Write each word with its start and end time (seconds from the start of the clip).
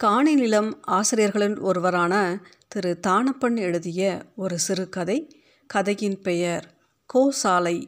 காணி 0.00 0.34
நிலம் 0.34 0.82
ஆசிரியர்களின் 0.82 1.58
ஒருவரான 1.58 2.42
திரு. 2.68 2.98
தானப்பன் 3.06 3.56
எழுதிய 3.56 4.22
ஒரு 4.36 4.58
சிறுகதை 4.58 5.42
கதையின் 5.66 6.20
பெயர் 6.20 6.74
கோசாலை. 7.14 7.86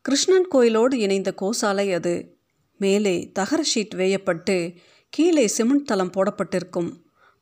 கிருஷ்ணன் 0.00 0.48
கோயிலோடு 0.52 0.94
இணைந்த 0.94 1.34
கோசாலை 1.40 1.94
அது. 1.94 2.36
மேலே 2.78 3.30
தகர 3.32 3.62
ஷீட் 3.74 3.94
வேயப்பட்டு 3.94 4.74
கீழே 5.08 5.46
சிமெண்ட் 5.46 5.86
தளம் 5.86 6.10
போடப்பட்டிருக்கும். 6.10 6.92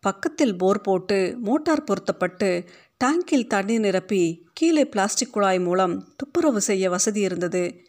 பக்கத்தில் 0.00 0.56
போர் 0.56 0.80
போட்டு 0.80 1.36
மோட்டார் 1.40 1.84
பொருத்தப்பட்டு 1.84 2.64
டேங்கில் 3.04 3.46
தண்ணீர் 3.46 3.80
நிரப்பி 3.80 4.48
கீழே 4.52 4.84
பிளாஸ்டிக் 4.84 5.32
குழாய் 5.32 5.60
மூலம் 5.60 6.08
துப்புரவு 6.16 6.60
செய்ய 6.60 6.90
வசதி 6.90 7.20
இருந்தது. 7.20 7.80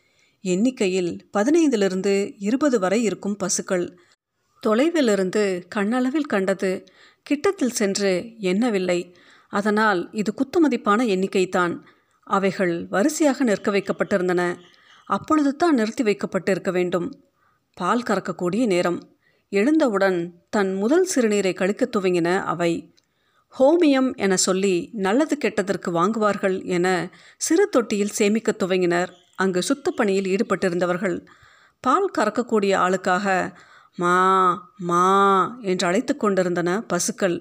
எண்ணிக்கையில் 0.41 1.29
பதினைந்திலிருந்து 1.37 2.33
இருபது 2.37 2.79
வரை 2.79 3.03
இருக்கும் 3.03 3.35
பசுக்கள். 3.35 3.99
தொலைவிலிருந்து 4.65 5.67
கண்ணளவில் 5.75 6.27
கண்டது 6.27 6.83
கிட்டத்தில் 7.23 7.71
சென்று 7.71 8.33
எண்ணவில்லை. 8.37 9.15
அதனால் 9.49 10.09
இது 10.11 10.33
குத்துமதிப்பான 10.33 11.05
எண்ணிக்கைத்தான் 11.05 11.79
அவைகள் 12.23 12.85
வரிசையாக 12.89 13.43
நிற்க 13.43 13.71
வைக்கப்பட்டிருந்தன. 13.71 14.55
அப்பொழுது 15.05 15.55
தான் 15.55 15.73
நிறுத்தி 15.73 16.03
வைக்கப்பட்டிருக்க 16.03 16.71
வேண்டும். 16.71 17.23
பால் 17.73 18.03
கறக்கக்கூடிய 18.03 18.65
நேரம். 18.65 19.15
எழுந்தவுடன் 19.49 20.33
தன் 20.49 20.73
முதல் 20.73 21.07
சிறுநீரை 21.15 21.53
கழிக்கத் 21.53 21.95
துவங்கின 21.95 22.43
அவை. 22.43 22.95
ஹோமியம் 23.59 24.15
என 24.15 24.35
சொல்லி 24.35 24.89
நல்லது 24.93 25.37
கெட்டதற்கு 25.41 25.91
வாங்குவார்கள் 25.91 26.65
என 26.65 27.09
சிறு 27.37 27.69
தொட்டியில் 27.69 28.09
சேமிக்க 28.09 28.55
துவங்கினர். 28.59 29.07
அங்கு 29.35 29.61
சுத்தப்பணியில் 29.61 30.37
ஈடுபட்டிருந்தவர்கள். 30.37 31.25
பால் 31.79 32.11
கறக்கக்கூடிய 32.17 32.75
ஆளுக்காக 32.75 33.51
மா 33.97 34.17
மா 34.77 35.05
என்று 35.61 35.87
அழைத்து 35.87 36.17
கொண்டிருந்தன 36.17 36.69
பசுக்கள். 36.81 37.37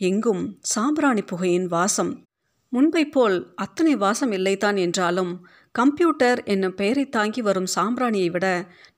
எங்கும் 0.00 0.58
சாம்பிராணி 0.62 1.22
புகையின் 1.22 1.66
வாசம். 1.66 2.12
முன்பை 2.72 3.04
போல் 3.06 3.52
அத்தனை 3.54 3.96
வாசம் 3.96 4.32
இல்லைதான் 4.32 4.78
என்றாலும் 4.78 5.32
கம்ப்யூட்டர் 5.72 6.42
என்னும் 6.44 6.74
பெயரை 6.74 7.08
தாங்கி 7.08 7.42
வரும் 7.42 7.66
சாம்பிராணியை 7.74 8.30
விட 8.30 8.46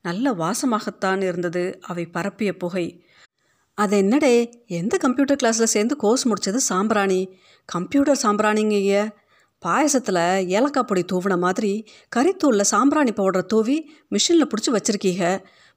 நல்ல 0.03 0.33
வாசமாகத்தான் 0.33 1.23
இருந்தது 1.23 1.79
அவை 1.81 2.07
பரப்பிய 2.07 2.57
புகை. 2.57 2.87
அது 3.79 3.97
என்னடே 4.03 4.35
எந்த 4.67 4.97
கம்ப்யூட்டர் 4.97 5.41
கிளாஸில் 5.43 5.73
சேர்ந்து 5.75 5.97
கோர்ஸ் 5.97 6.27
முடித்தது 6.29 6.61
சாம்பிராணி? 6.61 7.21
கம்ப்யூட்டர் 7.65 8.21
சாம்பிராணிங்கய்ய. 8.23 8.95
பாயசத்தில் 9.65 10.23
ஏலக்காய் 10.49 10.87
பொடி 10.87 11.03
தூவின 11.13 11.39
மாதிரி 11.39 11.73
கறித்தூளில் 12.17 12.71
சாம்பிராணி 12.73 13.13
பவுடரை 13.13 13.45
தூவி 13.45 13.77
மிஷினில் 14.11 14.51
பிடிச்சி 14.51 14.71
வச்சுருக்கீங்க. 14.71 15.25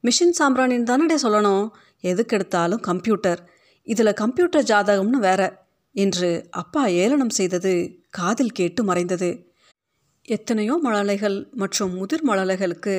மிஷின் 0.04 0.38
சாம்பிராணின்னு 0.40 0.90
தானடே 0.92 1.18
சொல்லணும்? 1.24 1.66
எதுக்கு 2.00 2.36
எடுத்தாலும் 2.36 2.80
கம்ப்யூட்டர் 2.80 3.42
இதில் 3.88 4.14
கம்ப்யூட்டர் 4.14 4.64
ஜாதகம்னு 4.64 5.20
வேற. 5.28 5.42
என்று 5.96 6.30
அப்பா 6.52 6.86
ஏளனம் 6.86 7.30
செய்தது 7.30 7.74
காதில் 8.10 8.52
கேட்டு 8.52 8.84
மறைந்தது. 8.84 9.30
எத்தனையோ 10.26 10.80
மழலைகள் 10.84 11.38
மற்றும் 11.52 11.94
முதிர் 11.94 12.26
மழலைகளுக்கு 12.28 12.96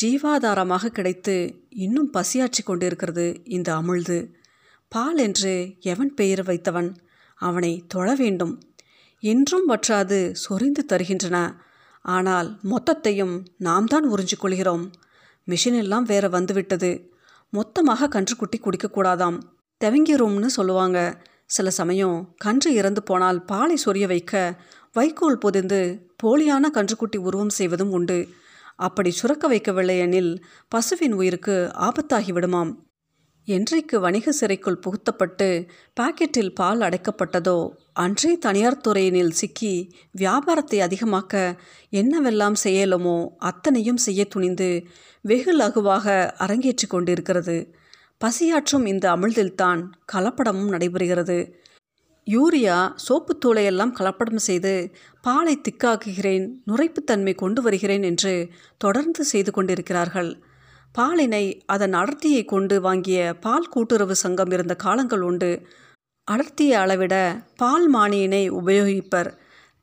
ஜீவாதாரமாக 0.00 0.86
கிடைத்து 0.86 1.34
இன்னும் 1.68 2.10
பசியாற்றி 2.10 2.62
கொண்டிருக்கிறது 2.62 3.26
இந்த 3.44 3.68
அமிழ்து. 3.74 4.18
பால் 4.88 5.16
என்று 5.16 5.52
எவன் 5.80 6.14
பெயர் 6.14 6.42
வைத்தவன்? 6.42 6.90
அவனை 7.40 7.72
தொழ 7.88 8.14
வேண்டும். 8.14 8.54
என்றும் 9.32 9.66
வற்றாது 9.66 10.18
சொரிந்து 10.44 10.82
தருகின்றன. 10.92 11.36
ஆனால் 12.04 12.48
மொத்தத்தையும் 12.72 13.34
நாம் 13.66 13.86
தான் 13.86 14.06
உறிஞ்சு 14.12 14.36
கொள்கிறோம் 14.38 14.84
மிஷின் 15.48 15.78
எல்லாம் 15.82 16.06
வேற 16.12 16.24
வந்துவிட்டது. 16.28 16.90
மொத்தமாக 17.52 18.08
கன்றுக்குட்டி 18.14 18.58
குடிக்கக்கூடாதாம் 18.58 19.38
தெவங்கிரும்னு 19.80 20.48
சொல்லுவாங்க. 20.58 20.98
சில 21.46 21.70
சமயம் 21.70 22.16
கன்று 22.36 22.70
இறந்து 22.74 23.02
போனால் 23.02 23.38
பாலை 23.44 23.76
சொரிய 23.84 24.06
வைக்க 24.06 24.34
வைக்கோல் 24.92 25.38
பொதிந்து 25.38 25.80
போலியான 26.22 26.70
கன்றுக்குட்டி 26.76 27.18
உருவம் 27.26 27.54
செய்வதும் 27.58 27.90
உண்டு. 27.90 28.18
அப்படி 28.76 29.10
சுரக்க 29.10 29.44
வைக்கவில்லை 29.48 29.96
எனில் 29.98 30.32
பசுவின் 30.72 31.12
உயிருக்கு 31.12 31.56
ஆபத்தாகி 31.86 32.32
விடுமாம். 32.36 32.72
என்றைக்கு 33.48 33.96
வணிக 34.00 34.32
சிறைக்குள் 34.32 34.82
புகுத்தப்பட்டு 34.84 35.48
பாக்கெட்டில் 35.96 36.52
பால் 36.52 36.80
அடைக்கப்பட்டதோ 36.80 37.58
அன்றே 37.92 38.30
தனியார் 38.38 38.82
துறையினில் 38.86 39.30
சிக்கி 39.30 39.72
வியாபாரத்தை 40.12 40.78
அதிகமாக்க 40.80 41.34
என்னவெல்லாம் 41.92 42.56
செய்யலுமோ 42.64 43.18
அத்தனையும் 43.38 44.00
செய்ய 44.06 44.24
துணிந்து 44.24 44.70
வெகு 45.24 45.52
லகுவாக 45.58 46.06
அரங்கேற்றி 46.38 46.86
கொண்டிருக்கிறது. 46.86 47.56
பசியாற்றும் 48.20 48.86
இந்த 48.86 49.04
அமிழ்தில்தான் 49.16 49.80
கலப்படமும் 50.12 50.72
நடைபெறுகிறது. 50.74 51.38
யூரியா 52.26 52.76
சோப்புத்தூளையெல்லாம் 53.06 53.94
கலப்படம் 53.98 54.44
செய்து 54.48 54.74
பாலை 55.20 55.54
திக்காக்குகிறேன் 55.58 56.46
நுரைப்புத்தன்மை 56.70 57.34
கொண்டு 57.34 57.60
வருகிறேன் 57.62 58.02
என்று 58.02 58.34
தொடர்ந்து 58.78 59.22
செய்து 59.24 59.50
கொண்டிருக்கிறார்கள். 59.52 60.30
பாலினை 60.98 61.60
அதன் 61.66 61.92
அடர்த்தியை 61.92 62.44
கொண்டு 62.44 62.80
வாங்கிய 62.80 63.34
பால் 63.40 63.68
கூட்டுறவு 63.68 64.14
சங்கம் 64.14 64.50
இருந்த 64.50 64.74
காலங்கள் 64.74 65.20
உண்டு. 65.20 65.66
அடர்த்தியை 66.30 66.70
அளவிட 66.70 67.42
பால் 67.56 67.94
மானியினை 67.94 68.50
உபயோகிப்பர். 68.50 69.32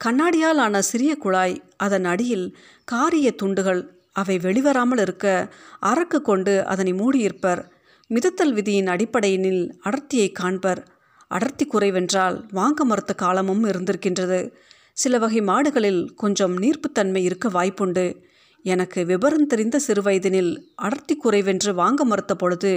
கண்ணாடியால் 0.06 0.58
ஆன 0.58 0.82
சிறிய 0.82 1.18
குழாய் 1.18 1.62
அதன் 1.78 2.06
அடியில் 2.06 2.58
காரிய 2.86 3.32
துண்டுகள் 3.32 4.00
அவை 4.12 4.38
வெளிவராமல் 4.38 5.00
இருக்க 5.00 5.54
அரக்கு 5.80 6.22
கொண்டு 6.22 6.66
அதனை 6.66 6.94
மூடியிருப்பர். 6.94 7.72
மிதத்தல் 8.10 8.54
விதியின் 8.54 8.88
அடிப்படையினில் 8.88 9.80
அடர்த்தியை 9.84 10.32
காண்பர். 10.32 10.88
அடர்த்தி 11.28 11.68
குறைவென்றால் 11.68 12.44
வாங்க 12.52 12.86
மறுத்த 12.86 13.14
காலமும் 13.14 13.66
இருந்திருக்கின்றது. 13.66 14.52
சில 14.94 15.18
வகை 15.18 15.42
மாடுகளில் 15.42 16.14
கொஞ்சம் 16.16 16.58
நீர்ப்புத்தன்மை 16.62 17.18
இருக்க 17.18 17.50
வாய்ப்புண்டு. 17.50 18.30
எனக்கு 18.64 19.06
விபரம் 19.06 19.48
தெரிந்த 19.48 19.78
சிறுவயதினில் 19.88 20.52
அடர்த்தி 20.76 21.16
குறைவென்று 21.16 21.72
வாங்க 21.74 22.06
மறுத்த 22.06 22.36
பொழுது 22.36 22.74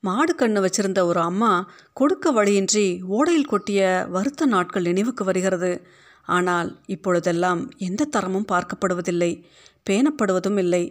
மாடு 0.00 0.32
கண்ணு 0.34 0.60
வச்சிருந்த 0.64 1.00
ஒரு 1.04 1.20
அம்மா 1.20 1.52
கொடுக்க 1.92 2.30
வழியின்றி 2.30 2.86
ஓடையில் 3.08 3.50
கொட்டிய 3.52 4.08
வருத்த 4.08 4.46
நாட்கள் 4.46 4.82
நினைவுக்கு 4.82 5.24
வருகிறது. 5.24 5.70
ஆனால் 6.28 6.68
இப்பொழுதெல்லாம் 6.86 7.60
எந்த 7.78 8.04
தரமும் 8.04 8.50
பார்க்கப்படுவதில்லை 8.52 9.32
பேணப்படுவதும் 9.90 10.58
இல்லை. 10.58 10.84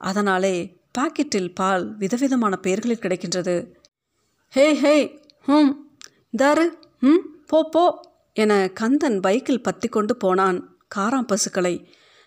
அதனாலே 0.00 0.54
பாக்கெட்டில் 0.98 1.50
பால் 1.54 1.84
விதவிதமான 1.96 2.56
பெயர்களில் 2.56 3.02
கிடைக்கின்றது. 3.02 3.56
ஹே 4.52 4.66
ஹே 4.74 4.96
ஹூம் 5.46 5.72
தாரு 6.38 6.66
ம் 7.00 7.24
போ 7.46 7.60
போ 7.68 7.84
என 8.36 8.52
கந்தன் 8.80 9.20
பைக்கில் 9.20 9.62
பத்தி 9.62 9.88
கொண்டு 9.88 10.16
போனான் 10.16 10.58
காராம் 10.94 11.30
பசுக்களை. 11.32 11.74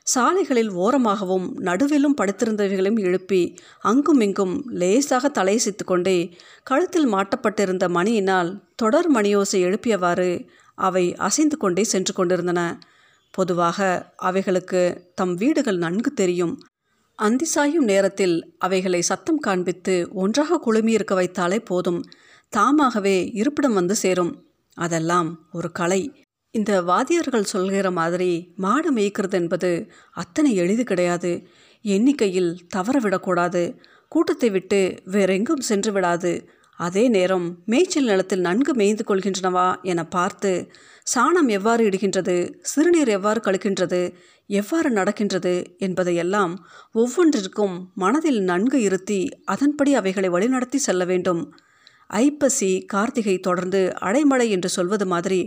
சாலைகளில் 0.03 0.71
ஓரமாகவும் 0.71 1.59
நடுவிலும் 1.59 2.15
படுத்திருந்தவைகளையும் 2.21 2.99
எழுப்பி 2.99 3.57
அங்கும் 3.81 4.19
இங்கும் 4.19 4.63
லேசாக 4.71 5.43
தலையசித்து 5.43 5.83
கொண்டே 5.85 6.37
கழுத்தில் 6.63 7.07
மாட்டப்பட்டிருந்த 7.07 7.87
மணியினால் 7.87 8.59
தொடர் 8.75 9.13
மணியோசை 9.13 9.59
எழுப்பியவாறு 9.67 10.47
அவை 10.75 11.15
அசைந்து 11.15 11.57
கொண்டே 11.57 11.83
சென்று 11.83 12.13
கொண்டிருந்தன. 12.13 12.79
பொதுவாக 13.31 14.09
அவைகளுக்கு 14.15 15.11
தம் 15.15 15.35
வீடுகள் 15.35 15.77
நன்கு 15.77 16.13
தெரியும். 16.13 16.59
அந்தி 17.15 17.45
சாயும் 17.45 17.83
நேரத்தில் 17.83 18.55
அவைகளை 18.57 19.01
சத்தம் 19.01 19.37
காண்பித்து 19.37 20.09
ஒன்றாக 20.13 20.59
குழுமியிருக்க 20.65 21.11
வைத்தாலே 21.11 21.65
போதும். 21.65 22.03
தாமாகவே 22.49 23.29
இருப்பிடம் 23.33 23.73
வந்து 23.73 23.95
சேரும். 23.95 24.45
அதெல்லாம் 24.73 25.39
ஒரு 25.51 25.71
கலை. 25.71 26.22
இந்த 26.53 26.81
வாத்தியார்கள் 26.81 27.43
சொல்கிற 27.43 27.91
மாதிரி 27.91 28.31
மாடு 28.55 28.89
மேய்க்கிறது 28.93 29.33
என்பது 29.33 29.71
அத்தனை 30.13 30.55
எளிது 30.55 30.83
கிடையாது. 30.83 31.31
எண்ணிக்கையில் 31.85 32.51
தவற 32.67 32.99
விடக்கூடாது. 32.99 33.63
கூட்டத்தை 34.07 34.49
விட்டு 34.49 34.79
வேறெங்கும் 35.05 35.61
சென்று 35.61 35.91
விடாது. 35.91 36.33
அதே 36.79 37.07
நேரம் 37.07 37.47
மேய்ச்சல் 37.65 38.03
நிலத்தில் 38.03 38.39
நன்கு 38.39 38.73
மேய்ந்து 38.73 39.03
கொள்கின்றனவா 39.07 39.81
என 39.81 40.05
பார்த்து 40.05 40.51
சாணம் 41.15 41.49
எவ்வாறு 41.49 41.89
இடுகின்றது 41.89 42.35
சிறுநீர் 42.61 43.07
எவ்வாறு 43.07 43.39
கழிக்கின்றது 43.39 44.01
எவ்வாறு 44.47 44.89
நடக்கின்றது 44.89 45.53
என்பதையெல்லாம் 45.77 46.53
ஒவ்வொன்றிற்கும் 46.95 47.75
மனதில் 47.95 48.41
நன்கு 48.43 48.81
இருத்தி 48.81 49.19
அதன்படி 49.45 49.93
அவைகளை 49.93 50.29
வழிநடத்தி 50.29 50.79
செல்ல 50.87 51.03
வேண்டும். 51.05 51.43
ஐப்பசி 52.07 52.71
கார்த்திகை 52.85 53.37
தொடர்ந்து 53.39 53.93
அடைமழை 54.01 54.49
என்று 54.49 54.69
சொல்வது 54.69 55.05
மாதிரி 55.05 55.41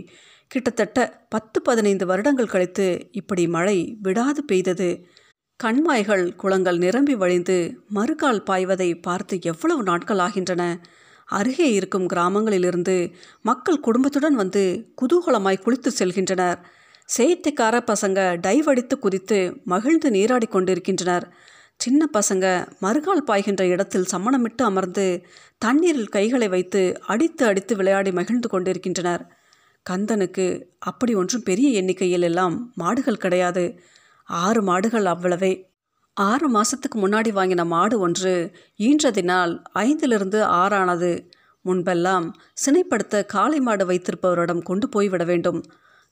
கிட்டத்தட்ட 0.47 1.25
பத்து 1.29 1.61
பதினைந்து 1.61 2.05
வருடங்கள் 2.05 2.45
கழித்து 2.45 3.07
இப்படி 3.11 3.47
மழை 3.47 3.97
விடாது 4.01 4.43
பெய்தது. 4.43 5.05
கண்மாய்கள் 5.63 6.35
குளங்கள் 6.35 6.77
நிரம்பி 6.77 7.15
வழிந்து 7.15 7.83
மறுகால் 7.93 8.39
பாய்வதை 8.39 9.01
பார்த்து 9.01 9.39
எவ்வளவு 9.41 9.83
நாட்கள் 9.83 10.17
ஆகின்றன. 10.17 10.79
அருகே 11.25 11.73
இருக்கும் 11.73 12.07
கிராமங்களிலிருந்து 12.07 13.13
மக்கள் 13.41 13.79
குடும்பத்துடன் 13.79 14.33
வந்து 14.33 14.93
குதூகலமாய் 15.01 15.63
குளித்து 15.65 15.91
செல்கின்றனர். 15.99 16.59
சேத்திக்கார 17.17 17.75
பசங்க 17.91 18.19
டைவ் 18.47 18.63
அடித்து 18.63 18.99
குதித்து 18.99 19.61
மகிழ்ந்து 19.63 20.11
நீராடி 20.11 20.45
கொண்டிருக்கின்றனர். 20.45 21.33
சின்ன 21.75 22.07
பசங்க 22.13 22.45
மறுகால் 22.81 23.27
பாய்கின்ற 23.27 23.61
இடத்தில் 23.61 24.09
சம்மணமிட்டு 24.11 24.63
அமர்ந்து 24.63 25.25
தண்ணீரில் 25.57 26.07
கைகளை 26.07 26.47
வைத்து 26.47 26.99
அடித்து 27.07 27.45
அடித்து 27.45 27.75
விளையாடி 27.75 28.11
மகிழ்ந்து 28.11 28.49
கொண்டிருக்கின்றனர். 28.49 29.36
கந்தனுக்கு 29.89 30.63
அப்படி 30.79 31.13
ஒன்றும் 31.15 31.43
பெரிய 31.43 31.69
எண்ணிக்கையில் 31.69 32.21
எல்லாம் 32.21 32.71
மாடுகள் 32.75 33.17
கிடையாது. 33.17 33.79
ஆறு 34.23 34.63
மாடுகள் 34.63 35.05
அவ்வளவே. 35.05 35.63
ஆறு 36.13 36.49
மாதத்துக்கு 36.49 37.07
முன்னாடி 37.07 37.35
வாங்கின 37.35 37.65
மாடு 37.65 37.99
ஒன்று 37.99 38.51
ஈன்றதினால் 38.79 39.63
ஐந்திலிருந்து 39.75 40.41
ஆறானது. 40.41 41.29
முன்பெல்லாம் 41.65 42.31
சினைப்படுத்த 42.53 43.25
காளை 43.25 43.59
மாடு 43.59 43.85
வைத்திருப்பவரிடம் 43.85 44.61
கொண்டு 44.61 44.89
போய்விட 44.89 45.23
வேண்டும். 45.23 45.65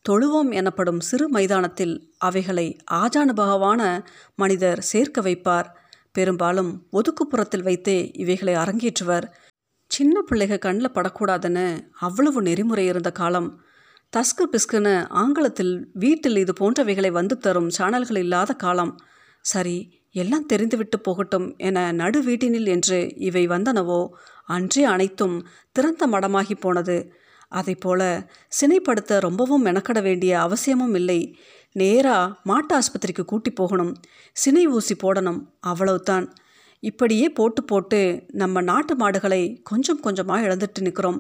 தொழுவோம் 0.09 0.51
எனப்படும் 0.51 0.99
சிறு 0.99 1.29
மைதானத்தில் 1.29 2.13
அவைகளை 2.17 2.77
ஆஜானுபகவான 2.91 4.03
மனிதர் 4.35 4.81
சேர்க்க 4.81 5.21
வைப்பார். 5.21 5.65
பெரும்பாலும் 6.11 6.87
ஒதுக்குப்புறத்தில் 6.93 7.63
வைத்தே 7.63 8.11
இவைகளை 8.13 8.53
அரங்கேற்றுவர். 8.53 9.23
சின்ன 9.95 10.15
பிள்ளைக 10.29 10.57
கண்ணில் 10.57 10.95
படக்கூடாதுன்னு 10.95 11.65
அவ்வளவு 11.99 12.39
நெறிமுறை 12.41 12.85
இருந்த 12.85 13.09
காலம். 13.11 13.49
தஸ்கு 14.13 14.45
பிஸ்குன்னு 14.53 14.93
ஆங்கிலத்தில் 15.21 15.73
வீட்டில் 15.93 16.39
இது 16.43 16.53
போன்றவைகளை 16.59 17.11
வந்து 17.11 17.35
தரும் 17.37 17.69
சேனல்கள் 17.69 18.19
இல்லாத 18.21 18.51
காலம். 18.53 18.93
சரி 19.45 19.77
எல்லாம் 20.21 20.45
தெரிந்துவிட்டு 20.45 20.97
போகட்டும் 20.99 21.47
என 21.67 21.77
நடு 21.91 22.19
வீட்டினில் 22.23 22.69
என்று 22.75 22.99
இவை 23.27 23.43
வந்தனவோ 23.47 23.99
அன்றே 24.55 24.83
அனைத்தும் 24.93 25.35
திறந்த 25.75 26.03
மடமாகி 26.07 26.55
போனது. 26.59 26.97
போல 27.83 28.01
சினைப்படுத்த 28.59 29.19
ரொம்பவும் 29.19 29.65
மெனக்கட 29.65 29.99
வேண்டிய 30.01 30.31
அவசியமும் 30.45 30.95
இல்லை. 30.99 31.19
நேராக 31.75 32.33
மாட்டு 32.49 32.73
ஆஸ்பத்திரிக்கு 32.79 33.23
கூட்டி 33.25 33.51
போகணும். 33.51 33.93
சினை 34.35 34.63
ஊசி 34.77 34.95
போடணும். 35.03 35.39
அவ்வளவுதான். 35.71 36.27
இப்படியே 36.85 37.27
போட்டு 37.29 37.61
போட்டு 37.63 37.99
நம்ம 38.33 38.61
நாட்டு 38.61 38.93
மாடுகளை 38.95 39.41
கொஞ்சம் 39.63 39.99
கொஞ்சமாக 39.99 40.47
இழந்துட்டு 40.47 40.81
நிற்கிறோம். 40.81 41.19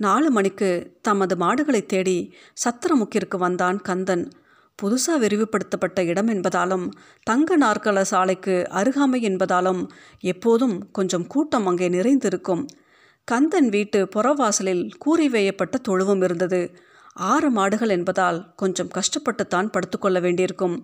நாலு 0.00 0.28
மணிக்கு 0.30 0.70
தமது 1.02 1.34
மாடுகளை 1.36 1.80
தேடி 1.86 2.18
சத்திரமுக்கிற்கு 2.64 3.36
வந்தான் 3.36 3.78
கந்தன். 3.80 4.24
புதுசாக 4.78 5.20
விரிவுபடுத்தப்பட்ட 5.22 6.00
இடம் 6.06 6.28
என்பதாலும் 6.28 6.86
தங்க 7.22 7.58
நாற்கல 7.58 8.02
சாலைக்கு 8.02 8.56
அருகாமை 8.70 9.20
என்பதாலும் 9.28 9.80
எப்போதும் 10.24 10.76
கொஞ்சம் 10.90 11.26
கூட்டம் 11.26 11.66
அங்கே 11.66 11.88
நிறைந்திருக்கும். 11.88 12.64
கந்தன் 13.28 13.68
வீட்டு 13.68 14.00
புறவாசலில் 14.14 14.84
கூறி 14.98 15.28
வேயப்பட்ட 15.28 15.76
தொழுவும் 15.88 16.22
இருந்தது. 16.22 16.60
ஆறு 17.30 17.48
மாடுகள் 17.50 17.88
என்பதால் 17.88 18.40
கொஞ்சம் 18.54 18.92
கஷ்டப்பட்டுத்தான் 18.94 19.72
படுத்துக்கொள்ள 19.72 20.20
வேண்டியிருக்கும். 20.20 20.76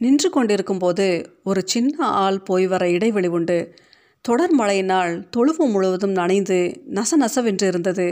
நின்று 0.00 0.28
கொண்டிருக்கும் 0.30 0.78
போது 0.78 1.06
ஒரு 1.44 1.60
சின்ன 1.64 1.96
ஆள் 2.24 2.38
போய் 2.42 2.66
வர 2.66 2.90
இடைவெளி 2.90 3.28
உண்டு. 3.28 3.56
தொடர் 4.24 4.54
மழையினால் 4.54 5.12
தொழுவு 5.36 5.64
முழுவதும் 5.66 6.10
நனைந்து 6.10 6.58
நச 6.90 7.16
நசவென்று 7.16 7.66
இருந்தது. 7.66 8.06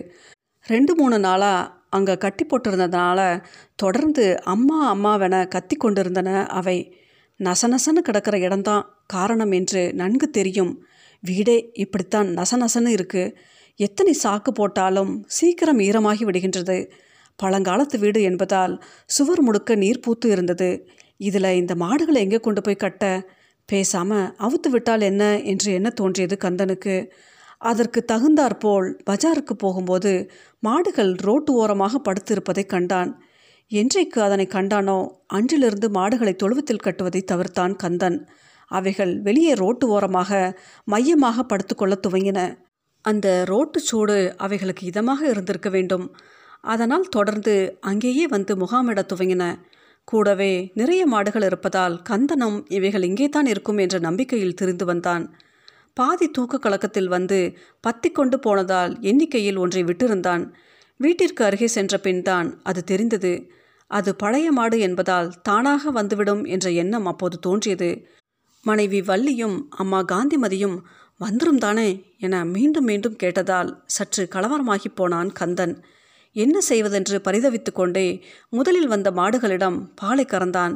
ரெண்டு 0.66 0.92
மூணு 0.94 1.18
நாளாக 1.18 1.70
அங்கே 1.90 2.14
கட்டி 2.16 2.44
போட்டிருந்ததுனால 2.44 3.20
தொடர்ந்து 3.74 4.24
அம்மா 4.44 4.94
அம்மாவென 4.94 5.48
கத்தி 5.48 5.76
கொண்டிருந்தன 5.76 6.30
அவை. 6.46 6.78
நசநசன்னு 7.40 8.02
கிடக்கிற 8.02 8.38
இடம்தான் 8.38 8.84
காரணம் 9.06 9.52
என்று 9.52 9.82
நன்கு 9.94 10.28
தெரியும். 10.30 10.72
வீடே 11.22 11.58
இப்படித்தான் 11.74 12.28
நசநசன்னு 12.38 12.92
இருக்குது 12.98 13.34
எத்தனை 13.80 14.12
சாக்கு 14.22 14.50
போட்டாலும் 14.54 15.12
சீக்கிரம் 15.26 15.78
ஈரமாகி 15.78 16.24
விடுகின்றது. 16.28 16.78
பழங்காலத்து 17.38 17.96
வீடு 17.98 18.20
என்பதால் 18.22 18.74
சுவர் 19.06 19.42
முடுக்க 19.46 19.76
நீர் 19.76 20.00
பூத்து 20.00 20.28
இருந்தது. 20.30 20.70
இதில் 21.20 21.56
இந்த 21.60 21.74
மாடுகளை 21.74 22.20
எங்கே 22.20 22.38
கொண்டு 22.38 22.60
போய் 22.60 22.76
கட்ட? 22.76 23.04
பேசாமல் 23.68 24.30
அவுத்து 24.38 24.68
விட்டால் 24.70 25.00
என்ன? 25.00 25.24
என்று 25.42 25.70
என்ன 25.72 25.88
தோன்றியது 25.90 26.36
கந்தனுக்கு? 26.44 26.96
அதற்கு 27.60 28.00
தகுந்தாற்போல் 28.04 28.88
பஜாருக்கு 29.10 29.54
போகும்போது 29.58 30.12
மாடுகள் 30.58 31.12
ரோட்டு 31.20 31.52
ஓரமாக 31.52 32.00
படுத்திருப்பதை 32.04 32.64
கண்டான். 32.66 33.10
என்றைக்கு 33.70 34.22
அதனை 34.22 34.46
கண்டானோ 34.54 34.98
அன்றிலிருந்து 35.26 35.88
மாடுகளை 35.90 36.34
தொழுவத்தில் 36.36 36.84
கட்டுவதை 36.86 37.22
தவிர்த்தான் 37.32 37.74
கந்தன். 37.76 38.18
அவைகள் 38.70 39.12
வெளியே 39.20 39.52
ரோட்டு 39.54 39.86
ஓரமாக 39.88 40.30
மையமாக 40.84 41.44
படுத்துக்கொள்ள 41.44 41.94
துவங்கின. 42.06 42.40
அந்த 43.04 43.26
ரோட்டு 43.44 43.80
சூடு 43.80 44.16
அவைகளுக்கு 44.36 44.84
இதமாக 44.86 45.20
இருந்திருக்க 45.22 45.68
வேண்டும். 45.68 46.06
அதனால் 46.64 47.06
தொடர்ந்து 47.08 47.54
அங்கேயே 47.80 48.26
வந்து 48.26 48.56
முகாமிட 48.56 49.02
துவங்கின. 49.12 49.44
கூடவே 50.10 50.52
நிறைய 50.74 51.02
மாடுகள் 51.06 51.46
இருப்பதால் 51.48 51.96
கந்தனும் 52.10 52.58
இவைகள் 52.68 53.06
இங்கே 53.08 53.28
தான் 53.28 53.48
இருக்கும் 53.52 53.80
என்ற 53.84 53.96
நம்பிக்கையில் 53.98 54.58
திரிந்து 54.60 54.84
வந்தான். 54.84 55.24
பாதி 55.94 56.26
தூக்க 56.28 56.58
கலக்கத்தில் 56.58 57.08
வந்து 57.08 57.38
பத்தி 57.80 58.08
கொண்டு 58.10 58.36
போனதால் 58.38 58.92
எண்ணிக்கையில் 59.00 59.56
ஒன்றை 59.56 59.82
விட்டிருந்தான். 59.84 60.44
வீட்டிற்கு 61.00 61.42
அருகே 61.44 61.68
சென்ற 61.76 61.94
பின்தான் 61.98 62.48
அது 62.62 62.80
தெரிந்தது. 62.84 63.32
அது 63.90 64.10
பழைய 64.16 64.48
மாடு 64.52 64.78
என்பதால் 64.78 65.28
தானாக 65.42 65.90
வந்துவிடும் 65.90 66.42
என்ற 66.54 66.68
எண்ணம் 66.82 67.06
அப்போது 67.06 67.36
தோன்றியது. 67.38 67.90
மனைவி 68.64 69.00
வள்ளியும் 69.00 69.58
அம்மா 69.82 70.00
காந்திமதியும் 70.12 70.78
வந்துரும் 71.20 71.62
தானே 71.64 71.88
என 72.18 72.44
மீண்டும் 72.54 72.84
மீண்டும் 72.84 73.16
கேட்டதால் 73.22 73.70
சற்று 73.96 74.24
கலவரமாகி 74.34 74.90
போனான் 74.94 75.30
கந்தன். 75.32 75.74
என்ன 76.36 76.60
செய்வதென்று 76.60 77.18
பரிதவித்து 77.18 77.72
கொண்டே 77.72 78.06
முதலில் 78.48 78.86
வந்த 78.86 79.10
மாடுகளிடம் 79.10 79.78
பாலை 79.94 80.24
கறந்தான். 80.24 80.74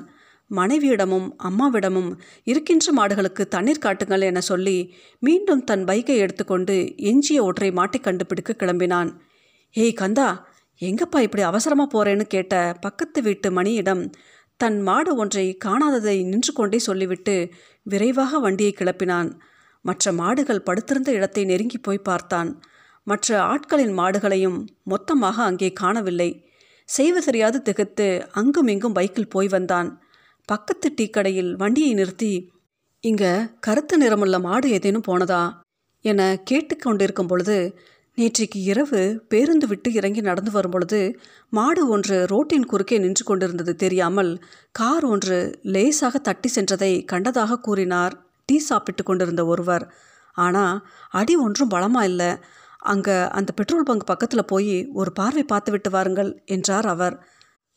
மனைவியிடமும் 0.51 1.29
அம்மாவிடமும் 1.49 2.11
இருக்கின்ற 2.45 2.93
மாடுகளுக்கு 2.93 3.43
தண்ணீர் 3.49 3.85
காட்டுங்கள் 3.85 4.21
என 4.21 4.41
சொல்லி 4.41 4.79
மீண்டும் 5.19 5.63
தன் 5.65 5.85
பைக்கை 5.85 6.17
எடுத்துக்கொண்டு 6.17 6.77
எஞ்சிய 6.97 7.45
ஒற்றை 7.45 7.71
மாட்டை 7.71 8.01
கண்டுபிடிக்க 8.01 8.55
கிளம்பினான். 8.59 9.11
ஏய் 9.75 9.99
கந்தா 10.01 10.29
எங்கப்பா 10.81 11.19
இப்படி 11.21 11.43
அவசரமாக 11.43 11.89
போறேன்னு 11.95 12.25
கேட்ட 12.27 12.55
பக்கத்து 12.81 13.23
வீட்டு 13.23 13.51
மணியிடம் 13.51 14.03
தன் 14.57 14.79
மாடு 14.81 15.17
ஒன்றை 15.17 15.47
காணாததை 15.65 16.17
நின்று 16.25 16.53
கொண்டே 16.53 16.79
சொல்லிவிட்டு 16.79 17.35
விரைவாக 17.83 18.39
வண்டியை 18.39 18.75
கிளப்பினான். 18.81 19.31
மற்ற 19.85 20.13
மாடுகள் 20.13 20.65
படுத்திருந்த 20.65 21.11
இடத்தை 21.13 21.45
நெருங்கி 21.45 21.79
போய் 21.79 22.07
பார்த்தான். 22.09 22.51
மற்ற 23.07 23.29
ஆட்களின் 23.43 23.95
மாடுகளையும் 23.99 24.59
மொத்தமாக 24.85 25.37
அங்கே 25.43 25.69
காணவில்லை. 25.73 26.31
செய்வ 26.89 27.17
தெரியாது 27.19 27.59
திகத்து 27.63 28.07
அங்குமிங்கும் 28.35 28.97
பைக்கில் 28.99 29.33
போய் 29.35 29.49
வந்தான். 29.49 29.89
பக்கத்து 30.49 30.89
டீ 30.95 31.07
கடையில் 31.07 31.51
வண்டியை 31.55 31.93
நிறுத்தி 31.95 32.33
இங்க 33.05 33.25
கருத்து 33.61 33.97
நிறமுள்ள 33.99 34.37
மாடு 34.39 34.67
ஏதேனும் 34.69 35.09
போனதா? 35.09 35.43
என 36.05 36.21
கேட்டுக்கொண்டிருக்கும் 36.51 37.31
பொழுது 37.33 37.57
நேற்றைக்கு 38.19 38.59
இரவு 38.71 39.01
பேருந்து 39.29 39.67
விட்டு 39.67 39.89
இறங்கி 39.93 40.21
நடந்து 40.21 40.51
வரும் 40.51 40.71
பொழுது 40.71 40.99
மாடு 41.49 41.83
ஒன்று 41.89 42.17
ரோட்டின் 42.27 42.67
குறுக்கே 42.67 42.97
நின்று 42.99 43.25
கொண்டிருந்தது 43.25 43.73
தெரியாமல் 43.75 44.33
கார் 44.73 45.05
ஒன்று 45.05 45.39
லேசாக 45.75 46.19
தட்டி 46.19 46.49
சென்றதை 46.55 46.93
கண்டதாக 47.13 47.61
கூறினார் 47.61 48.15
டீ 48.49 48.57
சாப்பிட்டு 48.59 49.03
கொண்டிருந்த 49.03 49.45
ஒருவர். 49.47 49.87
ஆனால் 50.37 50.77
அடி 51.11 51.35
ஒன்றும் 51.37 51.69
பலமாக 51.69 52.07
இல்லை. 52.07 52.31
அங்கே 52.83 53.17
அந்த 53.29 53.53
பெட்ரோல் 53.53 53.83
பங்க் 53.83 54.07
பக்கத்தில் 54.07 54.45
போய் 54.45 54.89
ஒரு 54.93 55.13
பார்வை 55.13 55.45
பார்த்துவிட்டு 55.45 55.91
வாருங்கள் 55.91 56.43
என்றார் 56.45 56.87
அவர். 56.87 57.17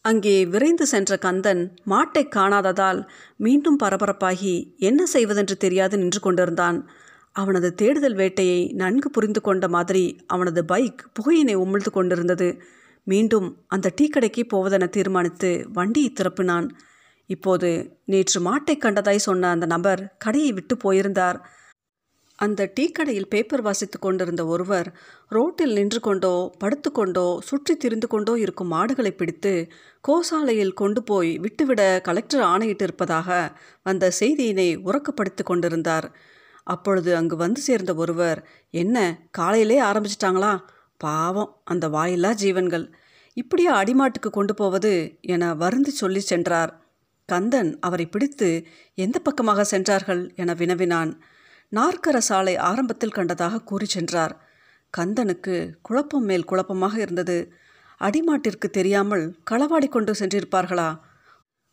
அங்கே 0.01 0.45
விரைந்து 0.45 0.85
சென்ற 0.85 1.17
கந்தன் 1.17 1.61
மாட்டை 1.85 2.23
காணாததால் 2.35 2.99
மீண்டும் 3.35 3.79
பரபரப்பாகி 3.83 4.75
என்ன 4.79 5.05
செய்வதென்று 5.05 5.57
தெரியாது 5.57 5.97
நின்று 5.97 6.19
கொண்டிருந்தான். 6.19 6.89
அவனது 7.31 7.73
தேடுதல் 7.73 8.15
வேட்டையை 8.15 8.59
நன்கு 8.73 9.09
புரிந்து 9.09 9.41
கொண்ட 9.41 9.67
மாதிரி 9.67 10.03
அவனது 10.25 10.65
பைக் 10.65 11.01
புகையினை 11.15 11.55
உமிழ்ந்து 11.55 11.91
கொண்டிருந்தது. 11.91 12.49
மீண்டும் 13.07 13.47
அந்த 13.67 13.91
டீ 13.95 14.07
கடைக்கு 14.07 14.43
போவதென 14.53 14.89
தீர்மானித்து 14.89 15.65
வண்டியை 15.73 16.11
திறப்பினான் 16.13 16.67
இப்போது 17.29 17.69
நேற்று 18.05 18.39
மாட்டை 18.41 18.75
கண்டதாய் 18.77 19.25
சொன்ன 19.27 19.49
அந்த 19.49 19.65
நபர் 19.65 20.15
கடையை 20.17 20.51
விட்டு 20.51 20.77
போயிருந்தார். 20.77 21.37
அந்த 22.39 22.71
டீ 22.73 22.91
கடையில் 22.91 23.27
பேப்பர் 23.27 23.61
வாசித்து 23.61 23.99
கொண்டிருந்த 23.99 24.45
ஒருவர் 24.45 24.87
ரோட்டில் 25.27 25.73
நின்று 25.73 25.99
கொண்டோ 25.99 26.31
படுத்துக்கொண்டோ 26.63 27.37
சுற்றி 27.39 27.77
திரிந்து 27.77 28.07
கொண்டோ 28.07 28.33
இருக்கும் 28.35 28.67
மாடுகளை 28.67 29.11
பிடித்து 29.11 29.53
கோசாலையில் 30.07 30.73
கொண்டு 30.73 31.03
போய் 31.03 31.37
விட்டுவிட 31.37 31.81
கலெக்டர் 32.03 32.41
ஆணையிட்டு 32.41 32.83
இருப்பதாக 32.83 33.29
வந்த 33.81 34.11
செய்தியினை 34.19 34.69
உறக்கப்படுத்தி 34.85 35.43
கொண்டிருந்தார். 35.43 36.07
அப்பொழுது 36.63 37.15
அங்கு 37.15 37.35
வந்து 37.35 37.61
சேர்ந்த 37.61 37.93
ஒருவர் 37.95 38.39
என்ன 38.73 38.97
காலையிலே 39.31 39.81
ஆரம்பிச்சிட்டாங்களா? 39.81 40.53
பாவம் 40.97 41.61
அந்த 41.63 41.87
வாயில்லா 41.89 42.33
ஜீவன்கள். 42.33 42.85
இப்படியா 43.33 43.71
அடிமாட்டுக்கு 43.83 44.29
கொண்டு 44.29 44.53
போவது? 44.53 44.93
என 45.21 45.53
வருந்தி 45.53 45.91
சொல்லி 45.91 46.19
சென்றார். 46.19 46.73
கந்தன் 47.29 47.71
அவரை 47.79 48.05
பிடித்து 48.05 48.49
எந்த 48.97 49.19
பக்கமாக 49.19 49.63
சென்றார்கள்? 49.63 50.21
என 50.35 50.53
வினவினான். 50.53 51.13
நாற்கர 51.75 52.17
சாலை 52.17 52.57
ஆரம்பத்தில் 52.57 53.15
கண்டதாக 53.15 53.63
கூறி 53.63 53.85
சென்றார். 53.85 54.41
கந்தனுக்கு 54.97 55.73
குழப்பம் 55.81 56.23
மேல் 56.23 56.43
குழப்பமாக 56.43 56.99
இருந்தது. 56.99 57.51
அடிமாட்டிற்கு 58.01 58.69
தெரியாமல் 58.71 59.35
களவாடி 59.51 59.89
கொண்டு 59.89 60.11
சென்றிருப்பார்களா? 60.11 60.99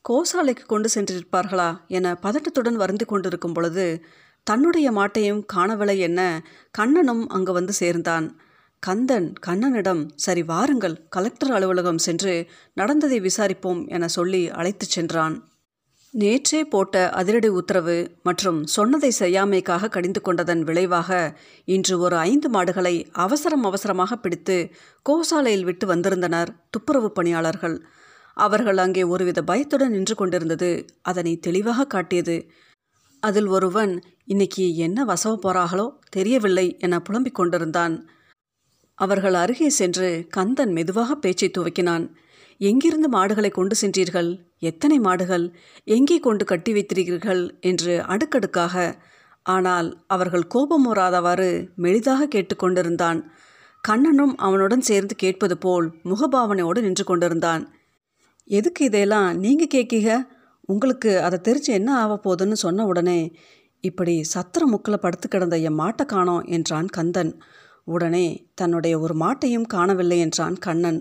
கோசாலைக்கு 0.08 0.66
கொண்டு 0.66 0.88
சென்றிருப்பார்களா 0.94 1.86
என 1.86 2.12
பதட்டத்துடன் 2.22 2.72
வருந்து 2.72 3.06
கொண்டிருக்கும் 3.06 3.52
பொழுது 3.52 4.04
தன்னுடைய 4.42 4.92
மாட்டையும் 4.92 5.42
காணவில்லை 5.46 5.98
என்ன 5.98 6.44
கண்ணனும் 6.70 7.28
அங்கு 7.28 7.52
வந்து 7.52 7.72
சேர்ந்தான். 7.72 8.40
கந்தன் 8.80 9.32
கண்ணனிடம் 9.46 10.10
சரி 10.14 10.42
வாருங்கள் 10.42 11.08
கலெக்டர் 11.08 11.52
அலுவலகம் 11.52 11.98
சென்று 11.98 12.46
நடந்ததை 12.74 13.20
விசாரிப்போம் 13.20 13.88
என 13.88 14.08
சொல்லி 14.08 14.50
அழைத்துச் 14.50 14.90
சென்றான். 14.90 15.51
நேற்றே 16.14 16.58
போட்ட 16.62 17.10
அதிரடி 17.10 17.48
உத்தரவு 17.48 17.94
மற்றும் 18.22 18.58
சொன்னதை 18.64 19.10
செய்யாமைக்காக 19.18 19.88
கடிந்து 19.88 20.20
கொண்டதன் 20.20 20.62
விளைவாக 20.62 21.10
இன்று 21.64 21.98
ஒரு 21.98 22.16
ஐந்து 22.16 22.48
மாடுகளை 22.48 22.92
அவசரம் 23.24 23.64
அவசரமாக 23.64 24.16
பிடித்து 24.16 24.56
கோசாலையில் 25.06 25.64
விட்டு 25.64 25.86
வந்திருந்தனர் 25.86 26.52
துப்புரவு 26.70 27.10
பணியாளர்கள். 27.12 27.76
அவர்கள் 28.36 28.78
அங்கே 28.78 29.02
ஒருவித 29.02 29.42
பயத்துடன் 29.42 29.90
நின்று 29.90 30.14
கொண்டிருந்தது 30.14 30.70
அதனை 31.02 31.34
தெளிவாக 31.38 31.86
காட்டியது. 31.86 32.36
அதில் 33.22 33.46
ஒருவன் 33.46 34.04
இன்னைக்கு 34.24 34.76
என்ன 34.76 35.04
வசவ 35.04 35.34
போறார்களோ 35.42 35.88
தெரியவில்லை 36.10 36.66
என 36.78 37.00
புலம்பிக் 37.00 37.34
கொண்டிருந்தான். 37.34 37.94
அவர்கள் 38.98 39.34
அருகே 39.34 39.68
சென்று 39.80 40.26
கந்தன் 40.28 40.72
மெதுவாக 40.72 41.14
பேச்சை 41.14 41.50
துவக்கினான். 41.50 42.06
எங்கிருந்து 42.60 43.08
மாடுகளை 43.08 43.50
கொண்டு 43.50 43.76
சென்றீர்கள்? 43.80 44.32
எத்தனை 44.62 44.96
மாடுகள் 44.98 45.46
எங்கே 45.86 46.16
கொண்டு 46.20 46.44
கட்டி 46.44 46.72
வைத்திருக்கிறீர்கள் 46.72 47.42
என்று 47.60 47.94
அடுக்கடுக்காக 48.04 48.74
ஆனால் 49.46 49.88
அவர்கள் 50.06 50.44
கோபம் 50.46 50.86
வராதவாறு 50.90 51.48
மெளிதாக 51.82 52.28
கேட்டுக்கொண்டிருந்தான். 52.34 53.20
கண்ணனும் 53.84 54.34
அவனுடன் 54.36 54.80
சேர்ந்து 54.80 55.14
கேட்பது 55.14 55.54
போல் 55.58 55.86
முகபாவனையோடு 56.04 56.80
நின்று 56.80 57.04
கொண்டிருந்தான். 57.04 57.62
எதுக்கு 58.50 58.82
இதையெல்லாம் 58.84 59.28
நீங்கள் 59.36 59.72
கேட்கீங்க? 59.74 60.12
உங்களுக்கு 60.68 61.10
அதை 61.22 61.38
தெரிஞ்சு 61.48 61.70
என்ன 61.78 61.90
ஆக 62.02 62.12
போகுதுன்னு 62.16 62.56
சொன்ன 62.64 62.84
உடனே 62.84 63.18
இப்படி 63.84 64.14
சத்திர 64.34 64.62
முக்கில் 64.64 65.02
படுத்து 65.04 65.26
கிடந்த 65.28 65.56
என் 65.68 65.80
மாட்டை 65.80 66.04
காணோம் 66.04 66.44
என்றான் 66.56 66.88
கந்தன். 66.88 67.32
உடனே 67.86 68.26
தன்னுடைய 68.54 68.94
ஒரு 68.98 69.14
மாட்டையும் 69.14 69.66
காணவில்லை 69.74 70.18
என்றான் 70.18 70.56
கண்ணன். 70.58 71.00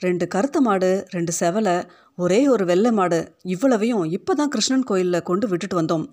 ரெண்டு 0.00 0.24
கருத்த 0.28 0.58
மாடு 0.60 0.90
ரெண்டு 1.10 1.32
செவலை 1.40 1.76
ஒரே 2.22 2.40
ஒரு 2.48 2.64
வெள்ளை 2.70 2.90
மாடு 2.90 3.18
இவ்வளவையும் 3.54 4.04
இப்போ 4.16 4.32
தான் 4.34 4.52
கிருஷ்ணன் 4.54 4.88
கோயிலில் 4.90 5.26
கொண்டு 5.28 5.46
விட்டுட்டு 5.48 5.76
வந்தோம் 5.80 6.04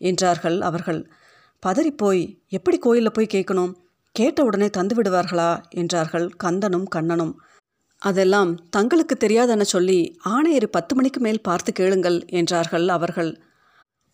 என்றார்கள் 0.00 0.58
அவர்கள். 0.68 1.00
பதறிப்போய் 1.62 2.22
எப்படி 2.48 2.76
கோயிலில் 2.78 3.16
போய் 3.16 3.34
கேட்கணும்? 3.34 3.72
கேட்ட 4.14 4.38
உடனே 4.44 4.68
தந்து 4.70 4.94
விடுவார்களா? 4.98 5.50
என்றார்கள் 5.80 6.26
கந்தனும் 6.44 6.86
கண்ணனும். 6.94 7.34
அதெல்லாம் 8.02 8.52
தங்களுக்கு 8.70 9.14
தெரியாதென 9.24 9.64
சொல்லி 9.74 9.98
ஆணையர் 10.32 10.66
பத்து 10.70 10.92
மணிக்கு 10.94 11.20
மேல் 11.20 11.44
பார்த்து 11.48 11.72
கேளுங்கள் 11.72 12.18
என்றார்கள் 12.38 12.86
அவர்கள். 12.88 13.30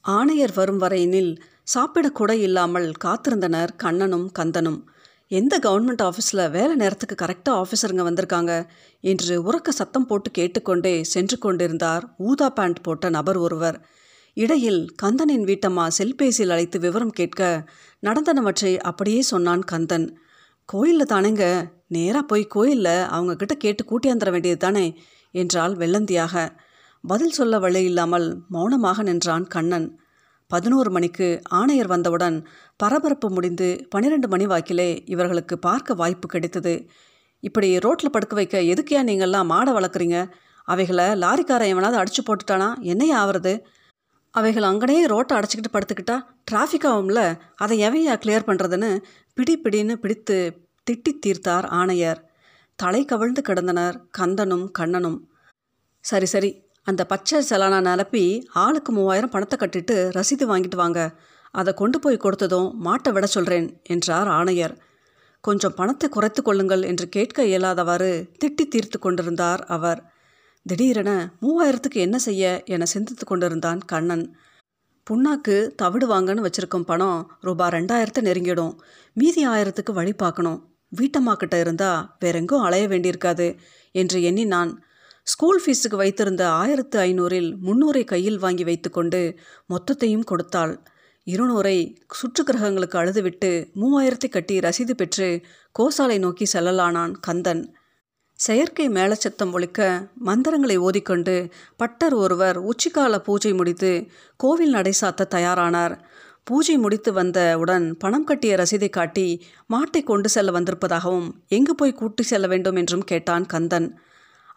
ஆணையர் 0.05 0.55
வரும் 0.55 0.83
வரையினில் 0.83 1.33
சாப்பிடக்கூட 1.75 2.33
இல்லாமல் 2.47 2.89
காத்திருந்தனர் 3.05 3.73
கண்ணனும் 3.77 4.29
கந்தனும். 4.39 4.81
எந்த 5.29 5.59
கவர்மெண்ட் 5.59 6.03
ஆஃபீஸில் 6.03 6.51
வேலை 6.51 6.75
நேரத்துக்கு 6.75 7.25
கரெக்டாக 7.25 7.53
ஆஃபீஸருங்க 7.53 8.03
வந்திருக்காங்க? 8.09 8.69
என்று 9.01 9.43
உறக்க 9.43 9.69
சத்தம் 9.69 10.07
போட்டு 10.07 10.31
கேட்டுக்கொண்டே 10.31 11.05
சென்று 11.05 11.39
கொண்டிருந்தார் 11.39 12.15
ஊதா 12.19 12.51
பேண்ட் 12.51 12.81
போட்ட 12.81 13.09
நபர் 13.09 13.37
ஒருவர். 13.37 13.87
இடையில் 14.35 14.95
கந்தனின் 15.03 15.45
வீட்டம்மா 15.45 15.89
செல்பேசியில் 15.99 16.51
அழைத்து 16.51 16.81
விவரம் 16.81 17.11
கேட்க 17.11 17.69
நடந்தனவற்றை 18.03 18.79
அப்படியே 18.79 19.21
சொன்னான் 19.23 19.65
கந்தன். 19.65 20.19
கோயிலில் 20.65 21.13
தானேங்க? 21.13 21.71
நேராக 21.89 22.27
போய் 22.27 22.45
கோயிலில் 22.45 23.07
அவங்கக்கிட்ட 23.09 23.53
கேட்டு 23.53 23.85
கூட்டியாந்துட 23.85 24.31
வேண்டியது 24.31 24.57
தானே? 24.57 24.99
என்றால் 25.31 25.77
வெள்ளந்தியாக. 25.77 26.49
பதில் 27.03 27.31
சொல்ல 27.31 27.59
வழி 27.59 27.85
இல்லாமல் 27.85 28.43
மௌனமாக 28.49 29.03
நின்றான் 29.03 29.47
கண்ணன். 29.47 30.01
பதினோரு 30.53 30.91
மணிக்கு 30.91 31.43
ஆணையர் 31.49 31.87
வந்தவுடன் 31.87 32.47
பரபரப்பு 32.77 33.31
முடிந்து 33.31 33.87
பன்னிரெண்டு 33.91 34.29
மணி 34.29 34.47
வாக்கிலே 34.47 35.03
இவர்களுக்கு 35.05 35.59
பார்க்க 35.59 35.95
வாய்ப்பு 35.95 36.29
கிடைத்தது. 36.29 36.89
இப்படி 37.41 37.79
ரோட்டில் 37.79 38.11
படுக்க 38.11 38.35
வைக்க 38.35 38.61
எதுக்கையா 38.61 39.03
நீங்கள்லாம் 39.11 39.51
மாடை 39.51 39.73
வளர்க்குறீங்க? 39.73 40.31
அவைகளை 40.65 41.05
லாரிக்காரன் 41.05 41.73
எவனாவது 41.73 41.99
அடிச்சு 42.03 42.23
போட்டுட்டானா? 42.27 42.79
என்னையா 42.81 43.27
ஆவறது? 43.27 43.61
அவைகள் 44.31 44.63
அங்கனே 44.63 45.07
ரோட்டை 45.07 45.39
அடைச்சிக்கிட்டு 45.39 45.73
படுத்துக்கிட்டா 45.73 46.17
டிராஃபிக் 46.51 46.89
ஆகும்ல? 46.93 47.41
அதை 47.55 47.83
எவையா 47.89 48.11
கிளியர் 48.11 48.49
பண்ணுறதுன்னு 48.49 49.03
பிடி 49.35 49.61
பிடின்னு 49.63 49.95
பிடித்து 49.95 50.57
திட்டி 50.91 51.13
தீர்த்தார் 51.27 51.67
ஆணையர். 51.67 52.23
தலை 52.77 53.05
கவிழ்ந்து 53.05 53.43
கிடந்தனர் 53.49 53.97
கந்தனும் 54.19 54.71
கண்ணனும். 54.71 55.31
சரி 56.01 56.27
சரி 56.27 56.51
அந்த 56.91 57.03
பச்சை 57.05 57.39
செலானா 57.49 57.79
நிரப்பி 57.87 58.23
ஆளுக்கு 58.63 58.91
மூவாயிரம் 58.93 59.33
பணத்தை 59.33 59.57
கட்டிட்டு 59.59 59.97
ரசீது 60.17 60.45
வாங்கிட்டு 60.51 60.77
வாங்க. 60.77 61.01
அதை 61.51 61.75
கொண்டு 61.75 61.99
போய் 61.99 62.23
கொடுத்ததும் 62.25 62.69
மாட்டை 62.87 63.11
விட 63.13 63.27
சொல்கிறேன் 63.27 63.67
என்றார் 63.95 64.29
ஆணையர். 64.29 64.75
கொஞ்சம் 65.45 65.75
பணத்தை 65.75 66.09
குறைத்து 66.09 66.43
கொள்ளுங்கள் 66.43 66.83
என்று 66.83 67.07
கேட்க 67.09 67.45
இயலாதவாறு 67.45 68.11
திட்டி 68.41 68.65
தீர்த்து 68.69 68.99
கொண்டிருந்தார் 68.99 69.63
அவர். 69.77 70.01
திடீரென 70.67 71.11
மூவாயிரத்துக்கு 71.43 72.01
என்ன 72.07 72.17
செய்ய 72.19 72.45
என 72.65 72.87
சிந்தித்து 72.95 73.25
கொண்டிருந்தான் 73.27 73.81
கண்ணன். 73.85 74.25
புண்ணாக்கு 75.07 75.57
தவிடு 75.83 76.07
வாங்கன்னு 76.07 76.47
வச்சிருக்கும் 76.47 76.89
பணம் 76.91 77.21
ரூபாய் 77.41 77.73
ரெண்டாயிரத்தை 77.77 78.23
நெருங்கிடும். 78.23 78.75
மீதி 79.17 79.43
ஆயிரத்துக்கு 79.47 79.93
வழி 79.93 80.13
பார்க்கணும். 80.13 80.59
வீட்டம்மா 80.93 81.33
கிட்ட 81.37 81.57
இருந்தா 81.61 81.93
வேறெங்கும் 82.25 82.65
அலைய 82.67 82.85
வேண்டியிருக்காது 82.89 83.47
என்று 83.95 84.19
எண்ணினான். 84.23 84.73
ஸ்கூல் 85.33 85.59
ஃபீஸுக்கு 85.63 85.97
வைத்திருந்த 85.97 86.49
ஆயிரத்து 86.49 86.99
ஐநூறில் 86.99 87.49
முன்னூறை 87.67 88.05
கையில் 88.05 88.39
வாங்கி 88.39 88.65
வைத்துக்கொண்டு 88.65 89.21
மொத்தத்தையும் 89.73 90.25
கொடுத்தாள். 90.25 90.73
இருநூறை 91.27 91.75
சுற்றுக்கிரகங்களுக்கு 92.19 92.97
அழுதுவிட்டு 93.01 93.51
மூவாயிரத்தை 93.81 94.29
கட்டி 94.31 94.59
ரசீது 94.59 94.91
பெற்று 94.91 95.29
கோசாலை 95.79 96.19
நோக்கி 96.19 96.47
செல்லலானான் 96.53 97.15
கந்தன். 97.21 97.63
செயற்கை 98.35 98.89
மேலச்சத்தம் 98.89 99.53
ஒழிக்க 99.53 100.09
மந்திரங்களை 100.15 100.79
ஓதிக்கொண்டு 100.79 101.37
பட்டர் 101.77 102.15
ஒருவர் 102.15 102.59
உச்சிக்கால 102.63 103.19
பூஜை 103.19 103.53
முடித்து 103.53 103.93
கோவில் 104.37 104.71
நடை 104.71 104.93
சாத்த 105.01 105.31
தயாரானார். 105.35 105.95
பூஜை 106.45 106.77
முடித்து 106.79 107.13
வந்தவுடன் 107.13 107.87
பணம் 107.97 108.25
கட்டிய 108.25 108.53
ரசீதை 108.57 108.91
காட்டி 108.91 109.29
மாட்டை 109.75 110.03
கொண்டு 110.03 110.29
செல்ல 110.29 110.51
வந்திருப்பதாகவும் 110.51 111.31
எங்கு 111.49 111.75
போய் 111.75 111.99
கூட்டி 112.03 112.23
செல்ல 112.23 112.47
வேண்டும்? 112.47 112.77
என்றும் 112.77 113.05
கேட்டான் 113.05 113.47
கந்தன். 113.47 113.89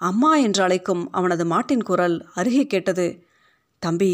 அம்மா 0.02 0.32
என்று 0.38 0.62
அழைக்கும் 0.64 1.04
அவனது 1.12 1.44
மாட்டின் 1.46 1.84
குரல் 1.84 2.18
அருகே 2.34 2.64
கேட்டது. 2.66 3.08
தம்பி 3.82 4.14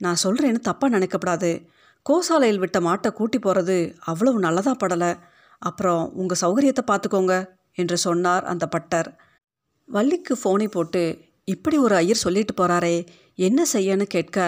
நான் 0.00 0.22
சொல்கிறேன்னு 0.22 0.60
தப்பாக 0.68 0.94
நினைக்கப்படாது. 0.96 1.50
கோசாலையில் 2.06 2.58
விட்ட 2.58 2.78
மாட்டை 2.80 3.10
கூட்டி 3.12 3.38
போகிறது 3.38 3.78
அவ்வளவு 4.04 4.38
நல்லதா 4.38 4.72
படலை. 4.82 5.12
அப்புறம் 5.62 6.02
உங்கள் 6.14 6.40
சௌகரியத்தை 6.40 6.84
பார்த்துக்கோங்க 6.90 7.34
என்று 7.72 7.96
சொன்னார் 7.96 8.44
அந்த 8.44 8.64
பட்டர். 8.66 9.08
வள்ளிக்கு 9.88 10.34
ஃபோனை 10.42 10.68
போட்டு 10.68 11.02
இப்படி 11.44 11.76
ஒரு 11.78 11.94
ஐயர் 11.94 12.24
சொல்லிட்டு 12.24 12.54
போகிறாரே 12.54 12.96
என்ன 13.38 13.60
செய்யன்னு 13.72 14.06
கேட்க 14.14 14.38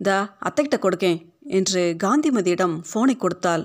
இந்த 0.00 0.12
அத்தைக்கிட்ட 0.46 0.78
கொடுக்கேன் 0.80 1.18
என்று 1.58 1.82
காந்திமதியிடம் 2.04 2.76
ஃபோனை 2.88 3.14
கொடுத்தாள். 3.16 3.64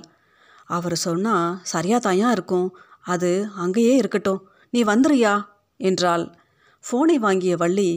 அவர் 0.68 0.96
சொன்னால் 1.08 1.58
சரியாதாயா 1.74 2.28
இருக்கும். 2.32 2.68
அது 3.06 3.32
அங்கேயே 3.56 3.96
இருக்கட்டும். 3.96 4.42
நீ 4.74 4.80
வந்துறியா 4.84 5.34
என்றாள். 5.80 6.26
ஃபோனை 6.86 7.16
வாங்கிய 7.16 7.56
வள்ளி 7.56 7.90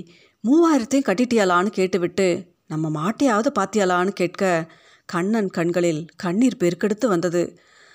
மூவாயிரத்தையும் 0.44 1.08
கட்டிட்டியாலான்னு 1.08 1.70
கேட்டுவிட்டு 1.70 2.26
நம்ம 2.66 2.88
மாட்டையாவது 2.88 3.50
பாத்தியாலான்னு 3.58 4.12
கேட்க 4.12 4.72
கண்ணன் 5.06 5.50
கண்களில் 5.50 6.06
கண்ணீர் 6.16 6.60
பெருக்கெடுத்து 6.60 7.06
வந்தது. 7.06 7.42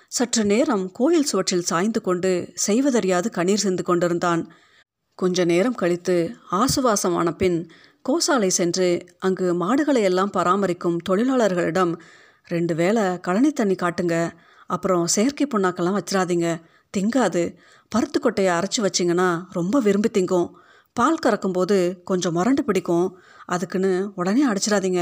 சற்று 0.08 0.44
நேரம் 0.46 0.92
கோயில் 0.92 1.24
சுவற்றில் 1.24 1.62
சாய்ந்து 1.62 2.02
கொண்டு 2.02 2.32
செய்வதறியாது 2.54 3.30
கண்ணீர் 3.30 3.60
சிந்து 3.60 3.84
கொண்டிருந்தான். 3.84 4.42
கொஞ்ச 5.16 5.46
நேரம் 5.46 5.76
கழித்து 5.76 6.16
ஆசுவாசமான 6.52 7.32
பின் 7.32 7.72
கோசாலை 8.10 8.48
சென்று 8.48 9.08
அங்கு 9.20 9.54
மாடுகளை 9.54 10.02
எல்லாம் 10.02 10.32
பராமரிக்கும் 10.32 10.98
தொழிலாளர்களிடம் 11.10 11.94
ரெண்டு 12.48 12.76
வேளை 12.76 13.04
கழனி 13.18 13.52
தண்ணி 13.52 13.76
காட்டுங்க 13.76 14.16
அப்புறம் 14.66 15.06
செயற்கை 15.08 15.48
புண்ணாக்கெல்லாம் 15.48 15.98
வச்சிடாதீங்க 16.00 16.48
திங்காது 16.94 17.44
பருத்துக்கொட்டையை 17.92 18.52
அரைச்சி 18.58 18.80
வச்சிங்கன்னா 18.82 19.30
ரொம்ப 19.52 19.80
விரும்பி 19.80 20.10
திங்கும். 20.14 20.50
பால் 20.94 21.24
கறக்கும்போது 21.26 21.78
கொஞ்சம் 22.04 22.34
முரண்டு 22.34 22.64
பிடிக்கும். 22.64 23.08
அதுக்குன்னு 23.46 24.12
உடனே 24.16 24.44
அடிச்சிடாதீங்க. 24.48 25.02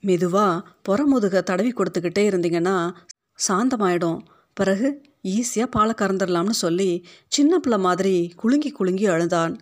மெதுவாக 0.00 0.62
புறமுதுக 0.88 1.42
தடவி 1.42 1.70
கொடுத்துக்கிட்டே 1.70 2.24
இருந்தீங்கன்னா 2.30 2.76
சாந்தமாயிடும். 3.48 4.18
பிறகு 4.54 4.88
ஈஸியாக 5.28 5.66
பாலை 5.70 5.94
கறந்துடலாம்னு 6.00 6.56
சொல்லி 6.64 6.90
சின்ன 7.28 7.58
பிள்ளை 7.58 7.78
மாதிரி 7.78 8.32
குலுங்கி 8.36 8.70
குலுங்கி 8.70 9.06
அழுந்தான் 9.08 9.54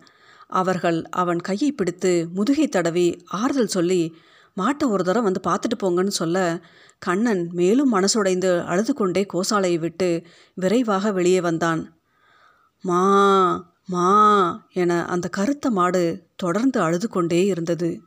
அவர்கள் 0.61 0.99
அவன் 1.11 1.41
கையை 1.41 1.73
பிடித்து 1.73 2.29
முதுகை 2.35 2.67
தடவி 2.69 3.07
ஆறுதல் 3.31 3.75
சொல்லி 3.77 4.03
மாட்டை 4.57 4.87
ஒரு 4.89 5.03
தடவை 5.05 5.23
வந்து 5.23 5.43
பார்த்துட்டு 5.49 5.77
போங்கன்னு 5.83 6.15
சொல்ல 6.21 6.39
கண்ணன் 6.99 7.51
மேலும் 7.53 7.93
மனசுடைந்து 7.93 8.51
அழுது 8.65 8.95
கொண்டே 8.95 9.27
கோசாலையை 9.33 9.79
விட்டு 9.79 10.09
விரைவாக 10.55 11.13
வெளியே 11.13 11.41
வந்தான். 11.41 11.83
மா 12.85 13.01
மா 13.89 14.09
என 14.73 15.07
அந்த 15.07 15.29
கருத்த 15.29 15.71
மாடு 15.71 16.27
தொடர்ந்து 16.37 16.81
அழுது 16.81 17.09
கொண்டே 17.09 17.45
இருந்தது. 17.45 18.03